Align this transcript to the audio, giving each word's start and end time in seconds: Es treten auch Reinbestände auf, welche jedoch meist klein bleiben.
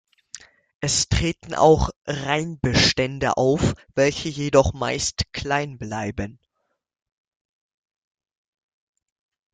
Es 0.79 1.09
treten 1.09 1.53
auch 1.53 1.91
Reinbestände 2.07 3.37
auf, 3.37 3.75
welche 3.93 4.29
jedoch 4.29 4.73
meist 4.73 5.31
klein 5.31 5.77
bleiben. 5.77 6.39